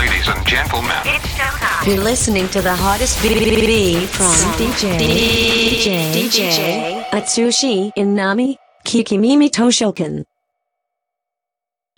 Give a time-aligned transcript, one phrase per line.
[0.00, 0.96] ladies and gentlemen.
[1.86, 10.24] You're listening to the hottest BBB from DJ DJ DJ Atsushi Inami Kikimimi Toshokan.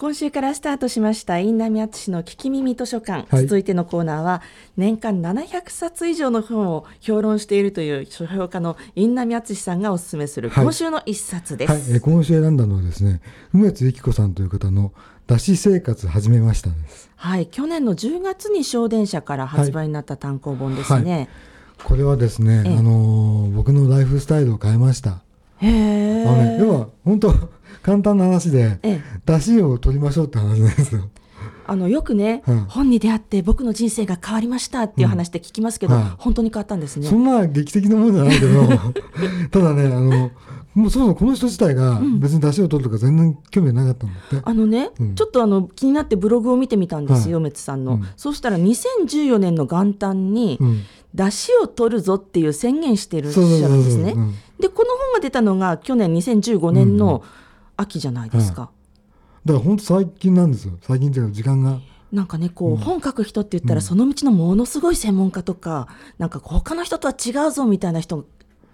[0.00, 4.40] 今週からスタートしましたインナミアツシの聞き耳図書館、はい続いてのコーナーは
[4.78, 11.70] 年間700冊以上の本を評論しているという書評家のインナミアツシさんがお勧めするはい今週の一冊です。
[11.70, 13.20] はい、えー今週選んだのはですね、
[13.52, 14.94] 梅津由紀子さんという方の
[15.26, 17.10] 出し生活始めましたです。
[17.16, 21.28] はい、去年の10月に小電車から発売になった単行本ですね。
[21.84, 25.20] これはですね、ええあのー僕のライフスタイルを変えました。
[25.58, 26.26] へえ。
[26.26, 29.02] あのね、要は本当簡単な話で、ええ。
[29.24, 31.08] 出汁を取りましょうって話なんですよ。
[31.66, 32.64] あのよくね、うん。
[32.64, 36.04] 本に出会って僕の人生が変わりましたっていう話って聞きますけど、はい。
[36.18, 37.08] 本当に変わったんですね。
[37.08, 37.16] そ。
[37.16, 38.66] んな劇的なものじゃないけど、
[39.50, 40.30] ただね、あの、
[40.74, 44.36] もうそもそもこの人自体が別に出汁を取るとか全然興味なかったんだって。
[44.42, 45.14] あのね、うん。
[45.14, 47.44] ちょっとあの気になってブログを見てみたんですよ、はい。
[47.44, 48.06] 梅津さんの、うん。
[48.16, 50.80] そうしたら2014年の元旦に、うん。
[51.14, 54.12] 出汁を取るぞっていう宣言しているそうそうしゃるんですね。
[54.16, 54.34] うん。
[54.60, 57.22] でこの本が出たのが去年2015年の
[57.80, 58.70] 秋じゃないですか。
[59.44, 60.78] だから本当最近なんですよ。
[60.82, 61.80] 最近っていうか時間が。
[62.12, 68.26] なんかねこう、うん本書く人って言ったら、うんその道のものすごい専門家とかなんか他の人とは違うぞみたいな人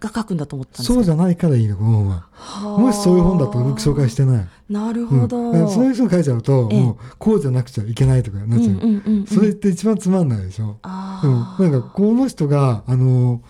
[0.00, 2.26] が書くんだと思ったんですそうじゃないからいいの、この本は。
[2.32, 4.48] はもしそういう本だったら僕紹介してない。
[4.70, 8.74] なるうんほど、えそういう人が書いちゃうと、ええもうこうじゃなくちゃいけないとかなっちゃう。
[8.74, 10.78] うんうんうんうんそれって一番つまんないでしょ。
[10.82, 13.42] あでもーなんかこの人があの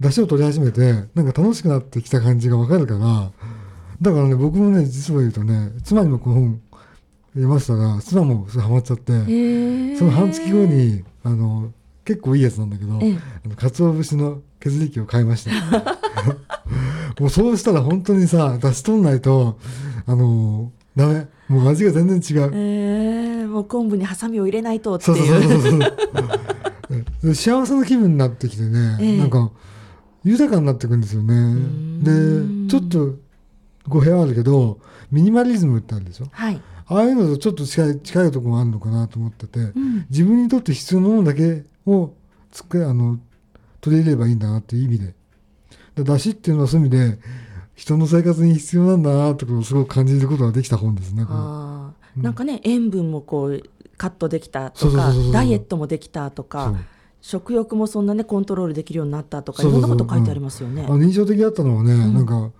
[0.00, 3.30] 出汁を取り始めてなんか楽しくなってきた感じがわかるから
[4.02, 6.60] だからね僕もね実を言うとね妻にもこの本
[7.34, 9.98] 読ませたら妻もそれハマっちゃってへー。
[9.98, 11.72] その半月後にあの
[12.04, 13.18] 結構いいやつなんだけど、ええ。
[13.44, 15.50] あの鰹節の削り器を買いました。
[17.20, 19.58] もうそうしたら本当にさ出し取んないと
[20.04, 21.28] あのダメ。
[21.48, 25.96] もう味が全然違う、えー、もう昆布にハサミを入れないとってそうそういうそうそう。
[27.28, 29.18] で幸せな気分になってきてね、ええ。
[29.18, 29.50] なんか
[30.24, 31.34] 豊かになっていくんですよね。
[31.34, 32.66] ん。
[32.66, 33.16] でちょっと
[33.88, 34.78] 語弊はあるけど
[35.10, 36.26] ミニマリズムってあるでしょ？
[36.30, 40.06] はい、ああいうのとちょっと近い近いところもあるのかなと思ってて、うん。
[40.10, 42.12] 自分にとって必要なものだけを
[42.50, 43.18] つくあの
[43.80, 45.14] 取り入れればいいんだなっていう意味で。
[45.96, 47.18] で出汁っていうのはそういう意味で
[47.74, 52.22] 人の生活に必要なんだなってことをすごく感じることができた本ですねあー。
[52.22, 53.62] なんかね塩分もこう
[53.98, 56.76] カットできたとかダイエットもできたとそかう。
[57.20, 60.86] 食欲もそんなねコントロールできるようになったとかいろんなこと書いてありますよね。
[60.88, 60.88] あ。
[60.88, 62.14] の印象的だったのはね、ん。
[62.14, 62.50] なんか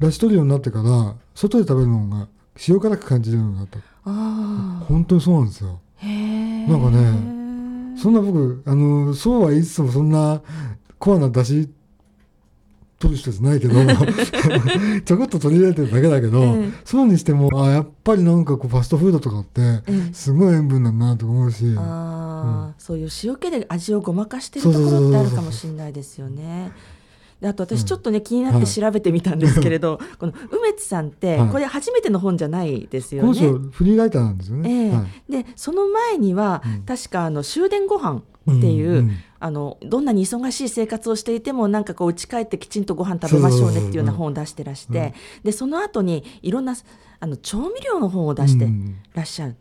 [0.00, 2.28] 出汁取るようになってから外で食べるのが
[2.68, 3.78] 塩辛く感じるようになった。
[4.04, 5.80] あ本当にそうなんですよ。
[6.02, 10.40] なんかねそんな僕あのそうは言いつつもそんな
[10.98, 11.70] コアな出汁
[12.98, 13.74] 取る人じゃないけど
[15.04, 16.70] ちょこっと取り入れてるだけだけど、ええ。
[16.84, 20.10] そうにしてもあやっぱりなんかこうファストフードとかってええ。
[20.12, 26.72] すごい塩分だなと思うし、ああ、そういう塩気で味をごまかしてるところってあるかもしれないですよね。
[27.40, 31.48] であと私ちょっとね、気になって調べてみたんですけれど、 この梅津さんって、はい。
[31.48, 33.40] これ初めての本じゃないですよこのね。
[33.40, 35.22] 人フリーライターなんですよえね。
[35.28, 36.82] でその前には、うん。
[36.82, 39.10] 確かあの終電ご飯っていう、うんうん。
[39.42, 46.76] あのどんなに忙しい生活をしていてもなんかこう家帰ってきちんとご飯食べましょうねっていうような本を出してらして、でその後にいろんな
[47.20, 48.96] あの調味料の本を出してうん。
[49.14, 49.56] らっしゃる。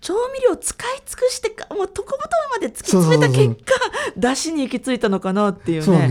[0.00, 3.74] 調味料使い尽くしてかもうとことんまで突き詰めた結果
[4.16, 6.08] 出汁に行き着いたのかなっていうそうね。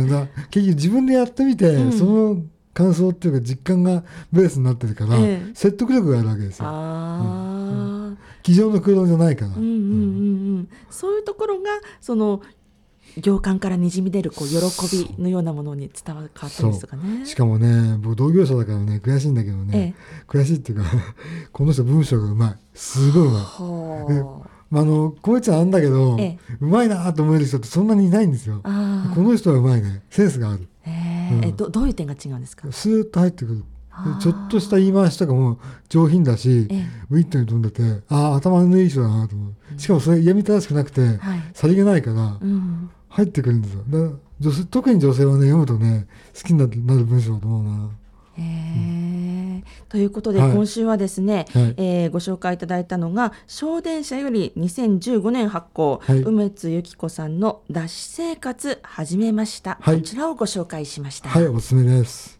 [0.51, 1.91] 結局自分でやってみて、うん。
[1.91, 2.37] その
[2.73, 5.51] 感想っていうか実感がベースになってるから、ええ。
[5.53, 6.65] 説得力があるわけですよ。
[6.67, 9.69] ああ、机上の空論じゃないから、うんうんうん。
[9.69, 9.73] う
[10.59, 12.41] ん、そういうところがその
[13.17, 14.55] 行間からにじみ出るこう喜
[15.17, 17.25] びのようなものに伝わったんですかね。
[17.25, 19.95] しかもね僕同業者だからね悔しいんだけどね、
[20.27, 20.85] 悔しいっていうか
[21.51, 22.55] この人文章がうまい。
[22.73, 23.41] すごいうまい。
[23.41, 26.39] はまあ、あのこいつはあんだけど、ええ。
[26.61, 28.61] うまいなと思える人ってそんなにいないんですよ。
[28.63, 28.69] こ
[29.21, 30.03] の人はうまいね。
[30.11, 30.67] センスがある。
[30.85, 31.45] えうん。
[31.45, 32.71] えどどういう点が違うんですか？
[32.71, 33.63] スーッと入ってくる。
[34.21, 35.59] ちょっとした言い回しとかも
[35.89, 36.87] 上品だし、ええ。
[37.09, 39.79] ウィットに飛んでてああ頭のいい人だなと思う。
[39.79, 41.17] しかもそれ嫌味正しくなくて、はい。
[41.53, 43.83] さりげないからうん、入ってくるんですよ。
[43.89, 47.89] だ女性特に女性はね読むとね好きになる文章だと思うな。
[48.37, 50.51] へえということで、はい。
[50.53, 51.73] 今週はですね、はい。
[51.77, 56.19] えーご紹介いただいたのが小電車より2015年発行、はい。
[56.19, 59.97] 梅津由紀子さんの脱脂生活始めました、はい。
[59.97, 61.29] こちらをご紹介しました。
[61.29, 62.38] はいおすすめです